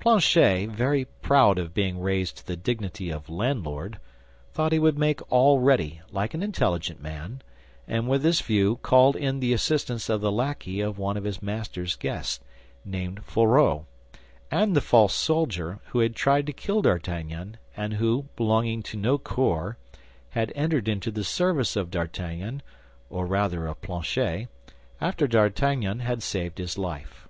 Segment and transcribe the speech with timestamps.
[0.00, 4.00] Planchet, very proud of being raised to the dignity of landlord,
[4.52, 7.42] thought he would make all ready, like an intelligent man;
[7.86, 11.40] and with this view called in the assistance of the lackey of one of his
[11.40, 12.40] master's guests,
[12.84, 13.86] named Fourreau,
[14.50, 19.16] and the false soldier who had tried to kill D'Artagnan and who, belonging to no
[19.16, 19.76] corps,
[20.30, 22.62] had entered into the service of D'Artagnan,
[23.10, 24.48] or rather of Planchet,
[25.00, 27.28] after D'Artagnan had saved his life.